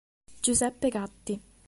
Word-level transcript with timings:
Giuseppe 0.41 0.89
Gatti 0.89 1.37